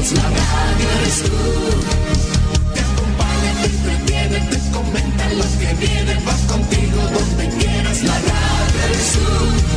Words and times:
la 0.00 0.22
radio 0.22 0.86
eres 0.98 1.22
tú. 1.24 1.36
Te 2.74 2.80
acompaña, 2.80 3.50
te 3.60 3.66
entretiene, 3.66 4.38
te 4.50 4.58
comenta 4.72 5.28
lo 5.40 5.44
que 5.60 5.74
viene, 5.84 6.14
va 6.26 6.34
contigo 6.48 7.00
donde 7.16 7.48
quieras. 7.58 8.02
La 8.04 8.14
radio 8.14 8.78
eres 8.86 9.12
tú, 9.12 9.28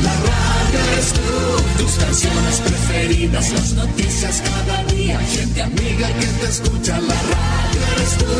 la 0.01 0.15
radio 0.31 0.79
eres 0.93 1.09
tú. 1.13 1.83
Tus 1.83 1.93
canciones 2.03 2.55
preferidas, 2.61 3.51
las 3.51 3.73
noticias 3.73 4.41
cada 4.41 4.83
día, 4.85 5.19
gente 5.19 5.61
amiga 5.61 6.07
que 6.07 6.27
te 6.39 6.47
escucha. 6.47 7.01
La 7.01 7.19
radio 7.35 7.81
eres 7.95 8.17
tú. 8.19 8.31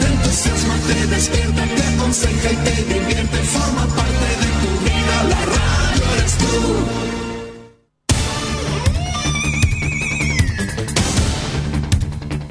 Te 0.00 0.06
entusiasma, 0.14 0.74
te 0.86 1.06
despierta, 1.08 1.62
te 1.74 1.82
aconseja 1.94 2.52
y 2.52 2.56
te 2.56 2.74
divierte. 2.84 3.11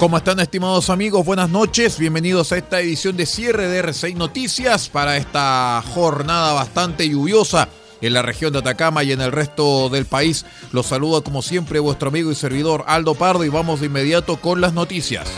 ¿Cómo 0.00 0.16
están 0.16 0.40
estimados 0.40 0.88
amigos? 0.88 1.26
Buenas 1.26 1.50
noches, 1.50 1.98
bienvenidos 1.98 2.52
a 2.52 2.56
esta 2.56 2.80
edición 2.80 3.18
de 3.18 3.26
cierre 3.26 3.68
de 3.68 3.84
R6 3.84 4.14
Noticias 4.14 4.88
para 4.88 5.18
esta 5.18 5.84
jornada 5.92 6.54
bastante 6.54 7.06
lluviosa 7.06 7.68
en 8.00 8.14
la 8.14 8.22
región 8.22 8.50
de 8.50 8.60
Atacama 8.60 9.04
y 9.04 9.12
en 9.12 9.20
el 9.20 9.30
resto 9.30 9.90
del 9.90 10.06
país. 10.06 10.46
Los 10.72 10.86
saluda 10.86 11.20
como 11.20 11.42
siempre 11.42 11.80
vuestro 11.80 12.08
amigo 12.08 12.32
y 12.32 12.34
servidor 12.34 12.82
Aldo 12.86 13.14
Pardo 13.14 13.44
y 13.44 13.50
vamos 13.50 13.80
de 13.80 13.86
inmediato 13.88 14.40
con 14.40 14.62
las 14.62 14.72
noticias. 14.72 15.28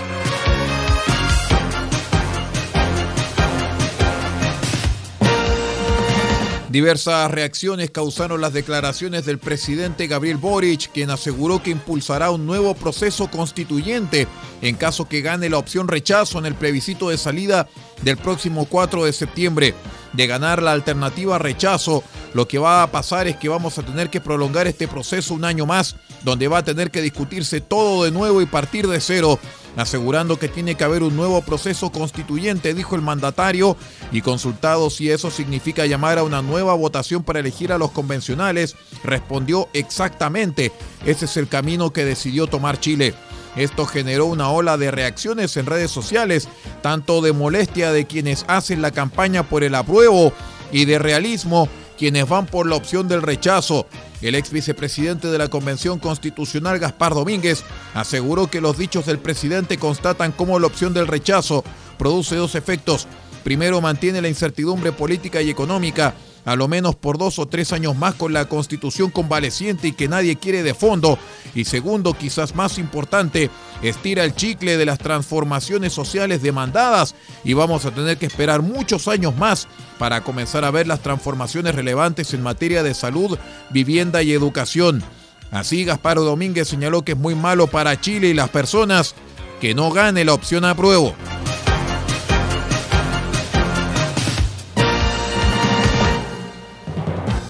Diversas 6.72 7.30
reacciones 7.30 7.90
causaron 7.90 8.40
las 8.40 8.54
declaraciones 8.54 9.26
del 9.26 9.36
presidente 9.36 10.06
Gabriel 10.06 10.38
Boric, 10.38 10.90
quien 10.90 11.10
aseguró 11.10 11.62
que 11.62 11.68
impulsará 11.68 12.30
un 12.30 12.46
nuevo 12.46 12.72
proceso 12.72 13.30
constituyente 13.30 14.26
en 14.62 14.76
caso 14.76 15.06
que 15.06 15.20
gane 15.20 15.50
la 15.50 15.58
opción 15.58 15.86
rechazo 15.86 16.38
en 16.38 16.46
el 16.46 16.54
plebiscito 16.54 17.10
de 17.10 17.18
salida 17.18 17.68
del 18.00 18.16
próximo 18.16 18.64
4 18.64 19.04
de 19.04 19.12
septiembre. 19.12 19.74
De 20.14 20.26
ganar 20.26 20.62
la 20.62 20.72
alternativa 20.72 21.38
rechazo, 21.38 22.04
lo 22.32 22.48
que 22.48 22.58
va 22.58 22.82
a 22.82 22.90
pasar 22.90 23.28
es 23.28 23.36
que 23.36 23.50
vamos 23.50 23.76
a 23.76 23.82
tener 23.82 24.08
que 24.08 24.22
prolongar 24.22 24.66
este 24.66 24.88
proceso 24.88 25.34
un 25.34 25.44
año 25.44 25.66
más, 25.66 25.96
donde 26.22 26.48
va 26.48 26.58
a 26.58 26.64
tener 26.64 26.90
que 26.90 27.02
discutirse 27.02 27.60
todo 27.60 28.04
de 28.04 28.12
nuevo 28.12 28.40
y 28.40 28.46
partir 28.46 28.88
de 28.88 28.98
cero 29.00 29.38
asegurando 29.76 30.38
que 30.38 30.48
tiene 30.48 30.74
que 30.74 30.84
haber 30.84 31.02
un 31.02 31.16
nuevo 31.16 31.42
proceso 31.42 31.90
constituyente, 31.90 32.74
dijo 32.74 32.94
el 32.94 33.02
mandatario, 33.02 33.76
y 34.10 34.20
consultado 34.20 34.90
si 34.90 35.10
eso 35.10 35.30
significa 35.30 35.86
llamar 35.86 36.18
a 36.18 36.24
una 36.24 36.42
nueva 36.42 36.74
votación 36.74 37.22
para 37.22 37.40
elegir 37.40 37.72
a 37.72 37.78
los 37.78 37.90
convencionales, 37.90 38.76
respondió 39.04 39.68
exactamente, 39.72 40.72
ese 41.06 41.24
es 41.24 41.36
el 41.36 41.48
camino 41.48 41.92
que 41.92 42.04
decidió 42.04 42.46
tomar 42.46 42.80
Chile. 42.80 43.14
Esto 43.56 43.84
generó 43.84 44.26
una 44.26 44.48
ola 44.50 44.78
de 44.78 44.90
reacciones 44.90 45.56
en 45.56 45.66
redes 45.66 45.90
sociales, 45.90 46.48
tanto 46.80 47.20
de 47.20 47.32
molestia 47.32 47.92
de 47.92 48.06
quienes 48.06 48.44
hacen 48.48 48.80
la 48.80 48.92
campaña 48.92 49.42
por 49.42 49.62
el 49.62 49.74
apruebo 49.74 50.32
y 50.70 50.86
de 50.86 50.98
realismo 50.98 51.68
quienes 51.98 52.28
van 52.28 52.46
por 52.46 52.66
la 52.66 52.76
opción 52.76 53.08
del 53.08 53.22
rechazo. 53.22 53.86
El 54.22 54.36
ex 54.36 54.52
vicepresidente 54.52 55.28
de 55.28 55.38
la 55.38 55.48
Convención 55.48 55.98
Constitucional, 55.98 56.78
Gaspar 56.78 57.12
Domínguez, 57.12 57.64
aseguró 57.92 58.46
que 58.46 58.60
los 58.60 58.78
dichos 58.78 59.04
del 59.04 59.18
presidente 59.18 59.78
constatan 59.78 60.30
cómo 60.30 60.60
la 60.60 60.68
opción 60.68 60.94
del 60.94 61.08
rechazo 61.08 61.64
produce 61.98 62.36
dos 62.36 62.54
efectos. 62.54 63.08
Primero, 63.42 63.80
mantiene 63.80 64.22
la 64.22 64.28
incertidumbre 64.28 64.92
política 64.92 65.42
y 65.42 65.50
económica 65.50 66.14
a 66.44 66.56
lo 66.56 66.68
menos 66.68 66.96
por 66.96 67.18
dos 67.18 67.38
o 67.38 67.46
tres 67.46 67.72
años 67.72 67.96
más 67.96 68.14
con 68.14 68.32
la 68.32 68.46
constitución 68.46 69.10
convaleciente 69.10 69.88
y 69.88 69.92
que 69.92 70.08
nadie 70.08 70.36
quiere 70.36 70.62
de 70.62 70.74
fondo. 70.74 71.18
Y 71.54 71.64
segundo, 71.64 72.14
quizás 72.14 72.54
más 72.54 72.78
importante, 72.78 73.50
estira 73.82 74.24
el 74.24 74.34
chicle 74.34 74.76
de 74.76 74.86
las 74.86 74.98
transformaciones 74.98 75.92
sociales 75.92 76.42
demandadas 76.42 77.14
y 77.44 77.52
vamos 77.52 77.84
a 77.84 77.92
tener 77.92 78.16
que 78.16 78.26
esperar 78.26 78.62
muchos 78.62 79.08
años 79.08 79.36
más 79.36 79.68
para 79.98 80.22
comenzar 80.22 80.64
a 80.64 80.70
ver 80.70 80.86
las 80.86 81.00
transformaciones 81.00 81.74
relevantes 81.74 82.34
en 82.34 82.42
materia 82.42 82.82
de 82.82 82.94
salud, 82.94 83.38
vivienda 83.70 84.22
y 84.22 84.32
educación. 84.32 85.02
Así, 85.50 85.84
Gasparo 85.84 86.24
Domínguez 86.24 86.68
señaló 86.68 87.02
que 87.02 87.12
es 87.12 87.18
muy 87.18 87.34
malo 87.34 87.66
para 87.66 88.00
Chile 88.00 88.28
y 88.28 88.34
las 88.34 88.48
personas 88.48 89.14
que 89.60 89.74
no 89.74 89.92
gane 89.92 90.24
la 90.24 90.34
opción 90.34 90.64
apruebo. 90.64 91.14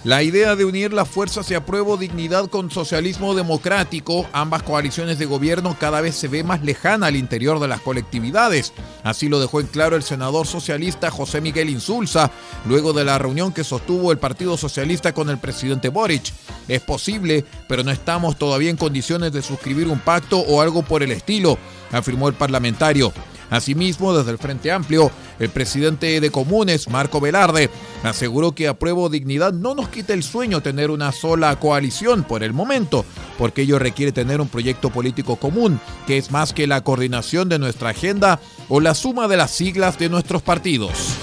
La 0.05 0.25
idea 0.25 0.57
de 0.57 0.65
unir 0.65 0.93
las 0.93 1.09
fuerzas 1.09 1.49
y 1.53 1.55
apruebo 1.55 1.97
dignidad 1.97 2.51
con 2.51 2.73
socialismo 2.73 3.37
democrático, 3.37 4.27
ambas 4.33 4.65
coaliciones 4.65 5.17
de 5.17 5.27
gobierno 5.27 5.77
cada 5.79 6.01
vez 6.01 6.17
se 6.17 6.27
ve 6.27 6.43
más 6.43 6.65
lejana 6.65 7.07
al 7.07 7.15
interior 7.15 7.61
de 7.61 7.69
las 7.69 7.81
colectividades. 7.83 8.73
Así 9.05 9.29
lo 9.29 9.39
dejó 9.39 9.61
en 9.61 9.69
claro 9.69 9.95
el 9.95 10.03
senador 10.03 10.49
socialista 10.49 11.13
José 11.13 11.41
Miguel 11.41 11.71
Insulza, 11.71 12.33
luego 12.67 12.93
de 12.93 13.05
la 13.05 13.17
reunión 13.17 13.53
que 13.53 13.63
sostuvo 13.63 14.11
el 14.11 14.19
Partido 14.19 14.57
Socialista 14.57 15.15
con 15.15 15.31
el 15.31 15.39
presidente 15.39 15.89
Boric. 15.89 16.33
Es 16.67 16.81
posible, 16.81 17.45
pero 17.69 17.85
no 17.85 17.93
estamos 17.93 18.37
todavía 18.37 18.71
en 18.71 18.77
condiciones 18.77 19.33
de 19.33 19.41
suscribir 19.41 19.87
un 19.87 20.01
pacto 20.01 20.41
o 20.41 20.61
algo 20.61 20.83
por 20.83 21.05
el 21.05 21.13
estilo, 21.13 21.59
afirmó 21.93 22.27
el 22.27 22.35
parlamentario. 22.35 23.13
Asimismo, 23.53 24.17
desde 24.17 24.31
el 24.31 24.39
Frente 24.39 24.73
Amplio, 24.73 25.11
el 25.39 25.51
presidente 25.51 26.21
de 26.21 26.31
Comunes, 26.31 26.89
Marco 26.89 27.21
Velarde, 27.21 27.69
aseguró 28.03 28.53
que 28.53 28.67
apruebo 28.67 29.11
dignidad 29.11 29.53
no 29.53 29.75
nos 29.75 29.91
quita 29.91 30.15
el 30.15 30.23
sueño 30.23 30.63
tener 30.63 30.91
una 30.91 31.13
sola 31.13 31.55
coalición 31.61 32.25
por 32.25 32.43
el 32.43 32.55
momento, 32.55 33.05
porque 33.37 33.63
ello 33.63 33.79
requiere 33.79 34.11
tener 34.11 34.41
un 34.41 34.49
proyecto 34.49 34.89
político 34.89 35.37
común, 35.37 35.79
que 36.07 36.17
es 36.17 36.31
más 36.31 36.55
que 36.55 36.67
la 36.67 36.83
coordinación 36.83 37.51
de 37.51 37.59
nuestra 37.59 37.91
agenda 37.91 38.41
o 38.71 38.81
la 38.81 38.95
suma 38.95 39.29
de 39.29 39.37
las 39.37 39.51
siglas 39.51 39.99
de 39.99 40.09
nuestros 40.09 40.41
partidos. 40.41 41.19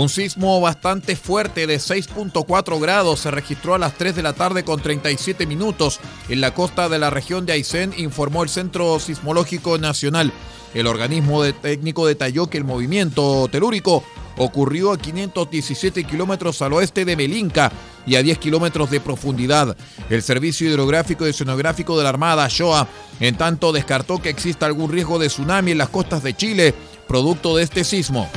Un 0.00 0.08
sismo 0.08 0.58
bastante 0.62 1.14
fuerte 1.14 1.66
de 1.66 1.76
6.4 1.76 2.80
grados 2.80 3.20
se 3.20 3.30
registró 3.30 3.74
a 3.74 3.78
las 3.78 3.98
3 3.98 4.16
de 4.16 4.22
la 4.22 4.32
tarde 4.32 4.64
con 4.64 4.80
37 4.80 5.44
minutos 5.44 6.00
en 6.30 6.40
la 6.40 6.54
costa 6.54 6.88
de 6.88 6.98
la 6.98 7.10
región 7.10 7.44
de 7.44 7.52
Aysén, 7.52 7.92
informó 7.98 8.42
el 8.42 8.48
Centro 8.48 8.98
Sismológico 8.98 9.76
Nacional. 9.76 10.32
El 10.72 10.86
organismo 10.86 11.42
de 11.42 11.52
técnico 11.52 12.06
detalló 12.06 12.46
que 12.46 12.56
el 12.56 12.64
movimiento 12.64 13.46
telúrico 13.52 14.02
ocurrió 14.38 14.92
a 14.92 14.96
517 14.96 16.04
kilómetros 16.04 16.62
al 16.62 16.72
oeste 16.72 17.04
de 17.04 17.14
Melinca 17.14 17.70
y 18.06 18.16
a 18.16 18.22
10 18.22 18.38
kilómetros 18.38 18.90
de 18.90 19.00
profundidad. 19.00 19.76
El 20.08 20.22
Servicio 20.22 20.66
Hidrográfico 20.66 21.26
y 21.26 21.30
Oceanográfico 21.30 21.98
de 21.98 22.04
la 22.04 22.08
Armada, 22.08 22.48
SHOA, 22.48 22.88
en 23.20 23.36
tanto 23.36 23.70
descartó 23.70 24.16
que 24.16 24.30
exista 24.30 24.64
algún 24.64 24.90
riesgo 24.90 25.18
de 25.18 25.26
tsunami 25.26 25.72
en 25.72 25.78
las 25.78 25.90
costas 25.90 26.22
de 26.22 26.34
Chile, 26.34 26.74
producto 27.06 27.54
de 27.54 27.64
este 27.64 27.84
sismo. 27.84 28.30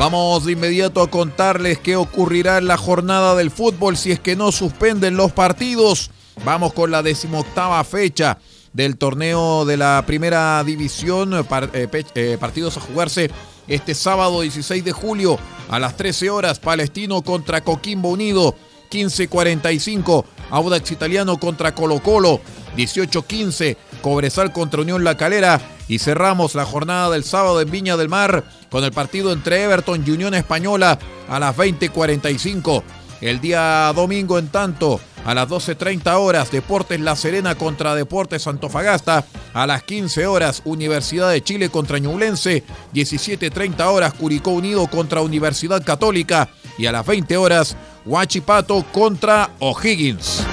Vamos 0.00 0.46
de 0.46 0.52
inmediato 0.52 1.02
a 1.02 1.10
contarles 1.10 1.78
qué 1.78 1.94
ocurrirá 1.94 2.56
en 2.56 2.66
la 2.66 2.78
jornada 2.78 3.34
del 3.34 3.50
fútbol 3.50 3.98
si 3.98 4.10
es 4.12 4.18
que 4.18 4.34
no 4.34 4.50
suspenden 4.50 5.18
los 5.18 5.30
partidos. 5.30 6.10
Vamos 6.42 6.72
con 6.72 6.90
la 6.90 7.02
decimoctava 7.02 7.84
fecha 7.84 8.38
del 8.72 8.96
torneo 8.96 9.66
de 9.66 9.76
la 9.76 10.02
primera 10.06 10.64
división. 10.64 11.34
Eh, 11.34 11.88
eh, 12.14 12.38
partidos 12.40 12.78
a 12.78 12.80
jugarse 12.80 13.30
este 13.68 13.94
sábado 13.94 14.40
16 14.40 14.82
de 14.82 14.92
julio 14.92 15.38
a 15.68 15.78
las 15.78 15.98
13 15.98 16.30
horas. 16.30 16.60
Palestino 16.60 17.20
contra 17.20 17.60
Coquimbo 17.60 18.08
Unido. 18.08 18.56
15-45. 18.90 20.24
Audax 20.48 20.92
Italiano 20.92 21.38
contra 21.38 21.74
Colo 21.74 22.02
Colo. 22.02 22.40
18-15. 22.74 23.76
Cobresal 24.00 24.50
contra 24.50 24.80
Unión 24.80 25.04
La 25.04 25.18
Calera. 25.18 25.60
Y 25.90 25.98
cerramos 25.98 26.54
la 26.54 26.64
jornada 26.64 27.10
del 27.10 27.24
sábado 27.24 27.60
en 27.60 27.68
Viña 27.68 27.96
del 27.96 28.08
Mar 28.08 28.44
con 28.70 28.84
el 28.84 28.92
partido 28.92 29.32
entre 29.32 29.64
Everton 29.64 30.04
y 30.06 30.12
Unión 30.12 30.34
Española 30.34 30.96
a 31.28 31.40
las 31.40 31.56
20:45. 31.56 32.84
El 33.20 33.40
día 33.40 33.92
domingo, 33.92 34.38
en 34.38 34.48
tanto, 34.48 35.00
A 35.26 35.34
las 35.34 35.48
12.30 35.48 36.14
horas, 36.14 36.52
Deportes 36.52 37.00
La 37.00 37.16
Serena 37.16 37.56
contra 37.56 37.96
Deportes 37.96 38.46
Antofagasta. 38.46 39.26
A 39.52 39.66
las 39.66 39.82
15 39.82 40.28
horas, 40.28 40.62
Universidad 40.64 41.28
de 41.28 41.42
Chile 41.42 41.70
contra 41.70 41.98
Ñublense. 41.98 42.62
17.30 42.94 43.84
horas, 43.86 44.14
Curicó 44.14 44.52
Unido 44.52 44.86
contra 44.86 45.22
Universidad 45.22 45.84
Católica. 45.84 46.50
Y 46.78 46.86
a 46.86 46.92
las 46.92 47.04
20 47.04 47.36
horas, 47.36 47.76
Huachipato 48.06 48.84
contra 48.92 49.50
O'Higgins. 49.58 50.44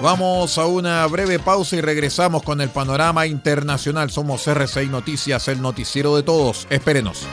Vamos 0.00 0.58
a 0.58 0.66
una 0.66 1.04
breve 1.06 1.40
pausa 1.40 1.74
y 1.74 1.80
regresamos 1.80 2.44
con 2.44 2.60
el 2.60 2.68
panorama 2.68 3.26
internacional. 3.26 4.10
Somos 4.10 4.46
R6 4.46 4.88
Noticias, 4.88 5.48
el 5.48 5.60
noticiero 5.60 6.14
de 6.14 6.22
todos. 6.22 6.68
Espérenos. 6.70 7.26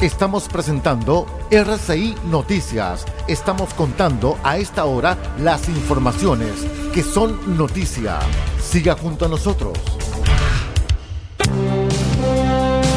Estamos 0.00 0.48
presentando 0.48 1.26
RCI 1.50 2.16
Noticias. 2.24 3.04
Estamos 3.28 3.74
contando 3.74 4.38
a 4.42 4.56
esta 4.56 4.86
hora 4.86 5.18
las 5.38 5.68
informaciones 5.68 6.52
que 6.94 7.02
son 7.02 7.56
noticia. 7.58 8.18
Siga 8.60 8.96
junto 8.96 9.26
a 9.26 9.28
nosotros. 9.28 10.01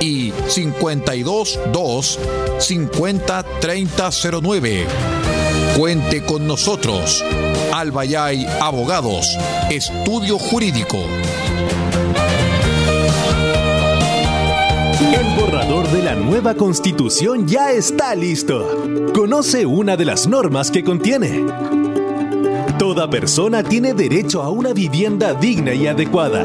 y 0.00 0.30
522 0.30 2.18
50 2.58 3.42
3009. 3.60 4.86
Cuente 5.76 6.24
con 6.24 6.46
nosotros. 6.46 7.24
Albayay 7.72 8.46
Abogados, 8.60 9.26
Estudio 9.70 10.38
Jurídico. 10.38 10.98
El 15.00 15.40
borrador 15.40 15.88
de 15.88 16.02
la 16.02 16.14
nueva 16.14 16.54
constitución 16.54 17.46
ya 17.46 17.70
está 17.72 18.14
listo. 18.14 18.84
Conoce 19.14 19.66
una 19.66 19.96
de 19.96 20.04
las 20.04 20.26
normas 20.26 20.70
que 20.70 20.82
contiene. 20.82 21.44
Toda 22.78 23.08
persona 23.10 23.62
tiene 23.62 23.94
derecho 23.94 24.42
a 24.42 24.50
una 24.50 24.72
vivienda 24.72 25.34
digna 25.34 25.74
y 25.74 25.86
adecuada. 25.86 26.44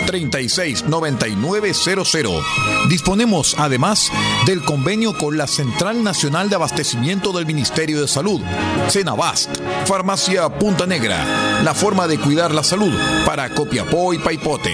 36 0.05 0.85
9900. 0.85 2.43
Disponemos 2.89 3.55
además 3.57 4.11
del 4.45 4.63
convenio 4.63 5.17
con 5.17 5.37
la 5.37 5.47
Central 5.47 6.03
Nacional 6.03 6.49
de 6.49 6.55
Abastecimiento 6.55 7.31
del 7.31 7.45
Ministerio 7.45 8.01
de 8.01 8.07
Salud, 8.07 8.41
Cenabast, 8.89 9.57
Farmacia 9.85 10.49
Punta 10.57 10.85
Negra, 10.85 11.61
la 11.63 11.73
forma 11.73 12.07
de 12.07 12.19
cuidar 12.19 12.53
la 12.53 12.63
salud 12.63 12.93
para 13.25 13.53
Copiapó 13.53 14.13
y 14.13 14.19
Paipote. 14.19 14.73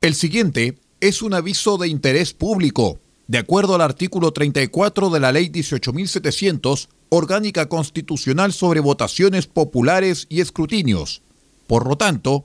El 0.00 0.14
siguiente 0.16 0.74
es 1.00 1.22
un 1.22 1.32
aviso 1.32 1.78
de 1.78 1.86
interés 1.86 2.32
público. 2.32 2.98
De 3.32 3.38
acuerdo 3.38 3.74
al 3.74 3.80
artículo 3.80 4.30
34 4.34 5.08
de 5.08 5.18
la 5.18 5.32
Ley 5.32 5.48
18.700, 5.48 6.88
Orgánica 7.08 7.66
Constitucional 7.66 8.52
sobre 8.52 8.80
Votaciones 8.80 9.46
Populares 9.46 10.26
y 10.28 10.42
Escrutinios. 10.42 11.22
Por 11.66 11.88
lo 11.88 11.96
tanto, 11.96 12.44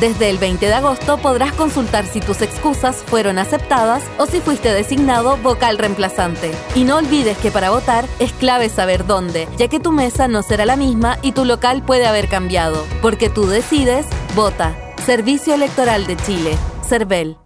desde 0.00 0.30
el 0.30 0.38
20 0.38 0.66
de 0.66 0.74
agosto 0.74 1.18
podrás 1.18 1.52
consultar 1.52 2.06
si 2.06 2.20
tus 2.20 2.42
excusas 2.42 2.96
fueron 2.96 3.38
aceptadas 3.38 4.02
o 4.18 4.26
si 4.26 4.40
fuiste 4.40 4.72
designado 4.72 5.36
vocal 5.38 5.78
reemplazante. 5.78 6.52
Y 6.74 6.84
no 6.84 6.96
olvides 6.96 7.38
que 7.38 7.50
para 7.50 7.70
votar 7.70 8.06
es 8.18 8.32
clave 8.32 8.68
saber 8.68 9.06
dónde, 9.06 9.48
ya 9.56 9.68
que 9.68 9.80
tu 9.80 9.92
mesa 9.92 10.28
no 10.28 10.42
será 10.42 10.66
la 10.66 10.76
misma 10.76 11.18
y 11.22 11.32
tu 11.32 11.44
local 11.44 11.82
puede 11.82 12.06
haber 12.06 12.28
cambiado. 12.28 12.84
Porque 13.02 13.30
tú 13.30 13.46
decides, 13.46 14.06
vota. 14.34 14.76
Servicio 15.04 15.54
Electoral 15.54 16.06
de 16.06 16.16
Chile. 16.16 16.56
CERVEL. 16.86 17.45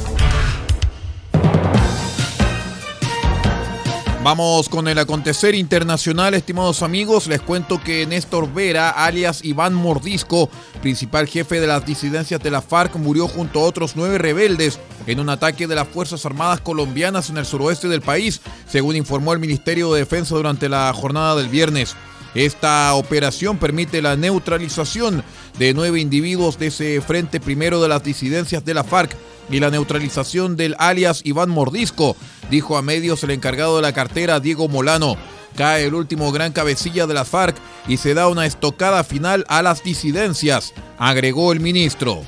Vamos 4.23 4.69
con 4.69 4.87
el 4.87 4.99
acontecer 4.99 5.55
internacional, 5.55 6.35
estimados 6.35 6.83
amigos. 6.83 7.25
Les 7.25 7.41
cuento 7.41 7.81
que 7.83 8.05
Néstor 8.05 8.53
Vera, 8.53 8.91
alias 8.91 9.43
Iván 9.43 9.73
Mordisco, 9.73 10.47
principal 10.79 11.27
jefe 11.27 11.59
de 11.59 11.65
las 11.65 11.87
disidencias 11.87 12.39
de 12.39 12.51
la 12.51 12.61
FARC, 12.61 12.97
murió 12.97 13.27
junto 13.27 13.59
a 13.59 13.63
otros 13.63 13.93
nueve 13.95 14.19
rebeldes 14.19 14.79
en 15.07 15.19
un 15.19 15.29
ataque 15.29 15.65
de 15.65 15.73
las 15.73 15.87
Fuerzas 15.87 16.23
Armadas 16.23 16.61
colombianas 16.61 17.31
en 17.31 17.37
el 17.37 17.47
suroeste 17.47 17.87
del 17.87 18.01
país, 18.01 18.41
según 18.67 18.95
informó 18.95 19.33
el 19.33 19.39
Ministerio 19.39 19.91
de 19.91 20.01
Defensa 20.01 20.35
durante 20.35 20.69
la 20.69 20.93
jornada 20.93 21.35
del 21.35 21.49
viernes. 21.49 21.95
Esta 22.33 22.93
operación 22.93 23.57
permite 23.57 24.01
la 24.01 24.15
neutralización 24.15 25.23
de 25.59 25.73
nueve 25.73 25.99
individuos 25.99 26.57
de 26.57 26.67
ese 26.67 27.01
frente 27.01 27.39
primero 27.39 27.81
de 27.81 27.89
las 27.89 28.03
disidencias 28.03 28.63
de 28.63 28.73
la 28.73 28.83
FARC 28.83 29.15
y 29.49 29.59
la 29.59 29.69
neutralización 29.69 30.55
del 30.55 30.75
alias 30.79 31.21
Iván 31.25 31.49
Mordisco, 31.49 32.15
dijo 32.49 32.77
a 32.77 32.81
medios 32.81 33.23
el 33.23 33.31
encargado 33.31 33.75
de 33.75 33.81
la 33.81 33.93
cartera 33.93 34.39
Diego 34.39 34.69
Molano. 34.69 35.17
Cae 35.57 35.85
el 35.85 35.93
último 35.95 36.31
gran 36.31 36.53
cabecilla 36.53 37.07
de 37.07 37.13
la 37.13 37.25
FARC 37.25 37.57
y 37.87 37.97
se 37.97 38.13
da 38.13 38.29
una 38.29 38.45
estocada 38.45 39.03
final 39.03 39.43
a 39.49 39.61
las 39.61 39.83
disidencias, 39.83 40.73
agregó 40.97 41.51
el 41.51 41.59
ministro. 41.59 42.23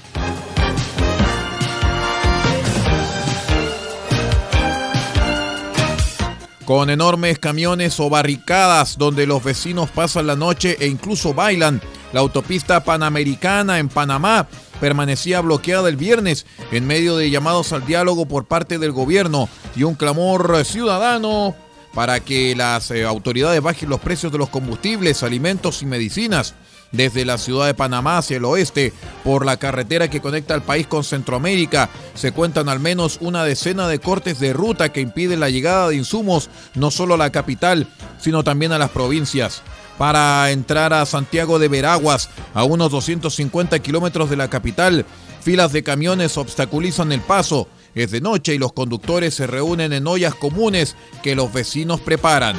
Con 6.65 6.89
enormes 6.89 7.39
camiones 7.39 7.99
o 7.99 8.09
barricadas 8.09 8.97
donde 8.97 9.27
los 9.27 9.43
vecinos 9.43 9.89
pasan 9.89 10.27
la 10.27 10.37
noche 10.37 10.77
e 10.79 10.87
incluso 10.87 11.33
bailan, 11.33 11.81
la 12.13 12.21
autopista 12.21 12.85
panamericana 12.85 13.79
en 13.79 13.89
Panamá 13.89 14.47
permanecía 14.79 15.41
bloqueada 15.41 15.89
el 15.89 15.97
viernes 15.97 16.45
en 16.71 16.87
medio 16.87 17.17
de 17.17 17.29
llamados 17.29 17.73
al 17.73 17.85
diálogo 17.85 18.27
por 18.27 18.45
parte 18.45 18.79
del 18.79 18.93
gobierno 18.93 19.49
y 19.75 19.83
un 19.83 19.95
clamor 19.95 20.63
ciudadano 20.63 21.53
para 21.93 22.21
que 22.21 22.55
las 22.55 22.91
eh, 22.91 23.03
autoridades 23.03 23.61
bajen 23.61 23.89
los 23.89 23.99
precios 23.99 24.31
de 24.31 24.37
los 24.37 24.49
combustibles, 24.49 25.21
alimentos 25.21 25.81
y 25.81 25.85
medicinas 25.85 26.55
desde 26.93 27.25
la 27.25 27.37
ciudad 27.37 27.65
de 27.65 27.73
Panamá 27.73 28.19
hacia 28.19 28.37
el 28.37 28.45
oeste, 28.45 28.93
por 29.25 29.45
la 29.45 29.57
carretera 29.57 30.09
que 30.09 30.21
conecta 30.21 30.53
al 30.53 30.63
país 30.63 30.87
con 30.87 31.03
Centroamérica. 31.03 31.89
Se 32.13 32.31
cuentan 32.31 32.69
al 32.69 32.79
menos 32.79 33.17
una 33.19 33.43
decena 33.43 33.89
de 33.89 33.99
cortes 33.99 34.39
de 34.39 34.53
ruta 34.53 34.93
que 34.93 35.01
impiden 35.01 35.41
la 35.41 35.49
llegada 35.49 35.89
de 35.89 35.95
insumos 35.95 36.49
no 36.75 36.91
solo 36.91 37.15
a 37.15 37.17
la 37.17 37.31
capital, 37.31 37.87
sino 38.19 38.43
también 38.43 38.71
a 38.71 38.77
las 38.77 38.91
provincias 38.91 39.61
para 39.97 40.49
entrar 40.51 40.93
a 40.93 41.05
Santiago 41.05 41.59
de 41.59 41.67
Veraguas, 41.67 42.29
a 42.53 42.63
unos 42.63 42.91
250 42.91 43.79
kilómetros 43.79 44.29
de 44.29 44.37
la 44.37 44.49
capital. 44.49 45.05
Filas 45.41 45.71
de 45.71 45.83
camiones 45.83 46.37
obstaculizan 46.37 47.11
el 47.11 47.21
paso. 47.21 47.67
Es 47.95 48.11
de 48.11 48.21
noche 48.21 48.55
y 48.55 48.57
los 48.57 48.73
conductores 48.73 49.35
se 49.35 49.45
reúnen 49.45 49.93
en 49.93 50.07
ollas 50.07 50.33
comunes 50.33 50.95
que 51.21 51.35
los 51.35 51.53
vecinos 51.53 51.99
preparan. 51.99 52.55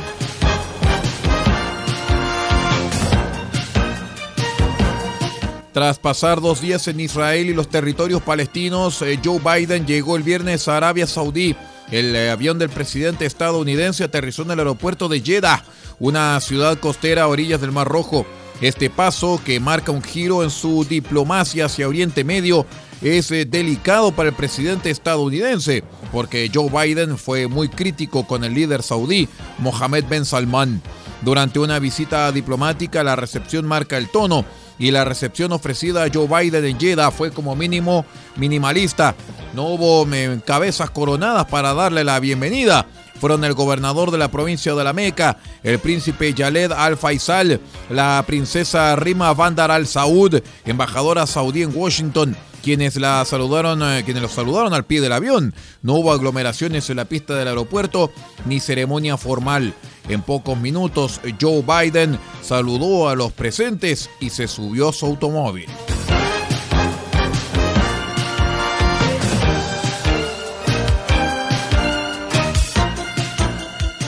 Tras 5.75 5.99
pasar 5.99 6.40
dos 6.40 6.61
días 6.61 6.87
en 6.87 7.00
Israel 7.00 7.50
y 7.50 7.52
los 7.52 7.69
territorios 7.69 8.23
palestinos, 8.23 9.02
eh, 9.02 9.19
Joe 9.23 9.40
Biden 9.40 9.85
llegó 9.85 10.14
el 10.14 10.23
viernes 10.23 10.69
a 10.69 10.76
Arabia 10.76 11.04
Saudí. 11.04 11.57
El 11.90 12.14
eh, 12.14 12.31
avión 12.31 12.61
del 12.61 12.69
presidente 12.69 13.26
estadounidense 13.26 14.04
aterrizó 14.04 14.43
en 14.43 14.52
el 14.52 14.61
aeropuerto 14.61 15.09
de 15.09 15.21
Jeddah 15.21 15.64
una 15.99 16.40
ciudad 16.40 16.78
costera 16.78 17.25
a 17.25 17.26
orillas 17.26 17.61
del 17.61 17.73
Mar 17.73 17.88
Rojo. 17.88 18.25
Este 18.61 18.88
paso, 18.88 19.40
que 19.45 19.59
marca 19.59 19.90
un 19.90 20.00
giro 20.00 20.45
en 20.45 20.50
su 20.50 20.85
diplomacia 20.85 21.66
hacia 21.66 21.88
Oriente 21.88 22.23
Medio, 22.23 22.66
es 23.02 23.33
eh, 23.33 23.45
delicado 23.45 24.12
para 24.12 24.28
el 24.28 24.37
presidente 24.37 24.90
estadounidense, 24.90 25.83
porque 26.12 26.52
Joe 26.54 26.71
Biden 26.71 27.19
fue 27.19 27.49
muy 27.49 27.69
crítico 27.69 28.28
con 28.28 28.45
el 28.45 28.54
líder 28.54 28.85
saudí, 28.85 29.28
Mohammed 29.59 30.04
Ben 30.09 30.25
Salman. 30.25 30.81
Durante 31.23 31.59
una 31.59 31.81
visita 31.81 32.31
diplomática, 32.31 33.02
la 33.02 33.16
recepción 33.16 33.66
marca 33.66 33.97
el 33.97 34.09
tono 34.09 34.45
y 34.78 34.90
la 34.90 35.04
recepción 35.04 35.52
ofrecida 35.52 36.04
a 36.04 36.09
Joe 36.12 36.26
Biden 36.26 36.64
en 36.64 36.78
Jeddah 36.78 37.11
fue 37.11 37.31
como 37.31 37.54
mínimo 37.54 38.04
minimalista. 38.37 39.14
No 39.54 39.69
hubo 39.69 40.07
cabezas 40.45 40.90
coronadas 40.90 41.47
para 41.47 41.75
darle 41.75 42.04
la 42.04 42.19
bienvenida 42.21 42.87
fueron 43.25 43.45
el 43.45 43.54
gobernador 43.54 44.11
de 44.11 44.19
la 44.19 44.31
provincia 44.31 44.75
de 44.75 44.85
la 44.85 44.93
Meca, 44.93 45.38
el 45.62 45.78
príncipe 45.78 46.35
Yaled 46.35 46.73
Al 46.73 46.99
Faisal, 46.99 47.59
la 47.88 48.23
princesa 48.26 48.95
Rima 48.97 49.33
Bandar 49.33 49.71
Al 49.71 49.87
Saud, 49.87 50.43
embajadora 50.66 51.26
saudí 51.26 51.62
en 51.62 51.75
Washington, 51.75 52.37
quienes 52.62 52.97
la 52.97 53.25
saludaron, 53.25 53.83
eh, 53.83 54.02
quienes 54.04 54.23
los 54.23 54.33
saludaron 54.33 54.75
al 54.75 54.85
pie 54.85 55.00
del 55.00 55.12
avión. 55.12 55.54
No 55.81 55.95
hubo 55.95 56.12
aglomeraciones 56.12 56.90
en 56.90 56.99
la 56.99 57.07
pista 57.07 57.35
del 57.35 57.49
aeropuerto 57.49 58.12
ni 58.45 58.61
ceremonia 58.61 59.16
formal. 59.16 59.73
En 60.11 60.21
pocos 60.21 60.59
minutos, 60.59 61.23
Joe 61.40 61.62
Biden 61.62 62.19
saludó 62.43 63.09
a 63.09 63.16
los 63.16 63.33
presentes 63.33 64.11
y 64.21 64.28
se 64.28 64.49
subió 64.49 64.93
su 64.93 65.07
automóvil. 65.07 65.71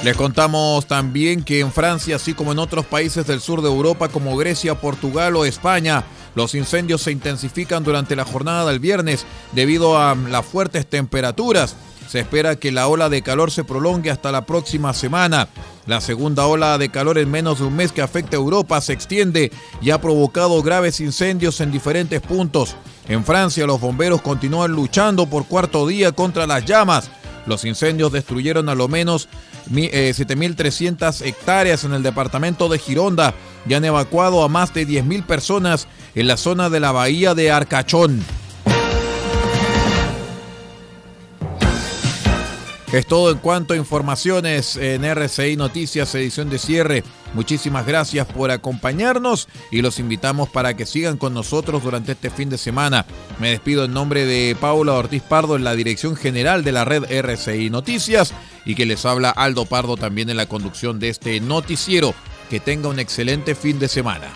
Les 0.06 0.16
contamos 0.16 0.86
también 0.86 1.42
que 1.42 1.58
en 1.58 1.72
Francia, 1.72 2.14
así 2.14 2.32
como 2.32 2.52
en 2.52 2.60
otros 2.60 2.86
países 2.86 3.26
del 3.26 3.40
sur 3.40 3.60
de 3.60 3.66
Europa 3.66 4.08
como 4.08 4.36
Grecia, 4.36 4.76
Portugal 4.76 5.34
o 5.34 5.44
España, 5.44 6.04
los 6.36 6.54
incendios 6.54 7.02
se 7.02 7.10
intensifican 7.10 7.82
durante 7.82 8.14
la 8.14 8.25
jornada 8.25 8.70
del 8.70 8.78
viernes 8.78 9.26
debido 9.50 9.98
a 9.98 10.14
las 10.14 10.46
fuertes 10.46 10.86
temperaturas. 10.86 11.75
Se 12.08 12.20
espera 12.20 12.54
que 12.54 12.70
la 12.70 12.86
ola 12.86 13.08
de 13.08 13.22
calor 13.22 13.50
se 13.50 13.64
prolongue 13.64 14.12
hasta 14.12 14.30
la 14.30 14.46
próxima 14.46 14.94
semana. 14.94 15.48
La 15.86 16.00
segunda 16.00 16.46
ola 16.46 16.78
de 16.78 16.88
calor 16.88 17.18
en 17.18 17.28
menos 17.28 17.58
de 17.58 17.64
un 17.64 17.75
mes 17.75 17.90
que 17.90 18.00
afecta 18.00 18.36
a 18.36 18.38
Europa 18.38 18.80
se 18.80 18.92
extiende 18.92 19.50
y 19.82 19.90
ha 19.90 20.00
provocado 20.00 20.62
graves 20.62 21.00
incendios 21.00 21.60
en 21.60 21.72
diferentes 21.72 22.20
puntos. 22.20 22.76
En 23.08 23.25
Francia 23.25 23.66
los 23.66 23.80
bomberos 23.80 24.22
continúan 24.22 24.70
luchando 24.70 25.26
por 25.26 25.46
cuarto 25.46 25.84
día 25.84 26.12
contra 26.12 26.46
las 26.46 26.64
llamas. 26.64 27.10
Los 27.46 27.64
incendios 27.64 28.12
destruyeron 28.12 28.68
a 28.68 28.75
lo 28.75 28.88
menos 28.88 29.28
7.300 29.70 31.20
eh, 31.20 31.28
hectáreas 31.28 31.85
en 31.85 31.92
el 31.92 32.02
departamento 32.02 32.68
de 32.68 32.78
Gironda 32.78 33.35
y 33.68 33.75
han 33.75 33.85
evacuado 33.85 34.42
a 34.42 34.49
más 34.49 34.73
de 34.75 34.87
10.000 34.87 35.25
personas 35.25 35.88
en 36.14 36.28
la 36.28 36.37
zona 36.37 36.70
de 36.70 36.80
la 36.80 36.92
bahía 36.92 37.35
de 37.35 37.50
Arcachón. 37.50 38.25
Es 42.93 43.05
todo 43.05 43.33
en 43.33 43.38
cuanto 43.38 43.75
a 43.75 43.76
informaciones 43.76 44.76
en 44.76 45.05
RCI 45.05 45.57
Noticias, 45.57 46.14
edición 46.14 46.49
de 46.49 46.59
cierre. 46.59 47.02
Muchísimas 47.35 47.85
gracias 47.85 48.26
por 48.28 48.52
acompañarnos 48.52 49.49
y 49.73 49.83
los 49.83 49.99
invitamos 49.99 50.49
para 50.49 50.76
que 50.76 50.87
sigan 50.87 51.16
con 51.16 51.35
nosotros 51.35 51.83
durante 51.83 52.12
este 52.12 52.31
fin 52.31 52.49
de 52.49 52.59
semana. 52.59 53.05
Me 53.40 53.50
despido 53.50 53.85
en 53.85 53.93
nombre 53.93 54.25
de 54.25 54.57
Paula 54.59 54.95
Ortiz 54.95 55.23
Pardo 55.23 55.57
en 55.57 55.64
la 55.64 55.75
dirección 55.75 56.14
general 56.14 56.62
de 56.62 56.73
la 56.73 56.85
red 56.85 57.11
RCI 57.11 57.71
Noticias 57.71 58.33
y 58.64 58.76
que 58.76 58.87
les 58.87 59.05
habla 59.05 59.31
Aldo 59.31 59.66
Pardo 59.66 59.97
también 59.97 60.31
en 60.31 60.37
la 60.37 60.47
conducción 60.47 61.00
de 61.00 61.09
este 61.09 61.40
noticiero. 61.40 62.14
Que 62.49 62.61
tenga 62.61 62.88
un 62.88 63.00
excelente 63.00 63.57
fin 63.57 63.81
de 63.81 63.88
semana. 63.88 64.28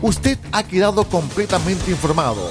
Usted 0.00 0.38
ha 0.52 0.62
quedado 0.62 1.04
completamente 1.04 1.90
informado 1.90 2.50